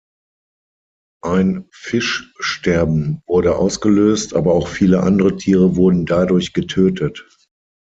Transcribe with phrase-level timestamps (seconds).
[1.23, 7.27] Ein Fischsterben wurde ausgelöst, aber auch viele andere Tiere wurden dadurch getötet.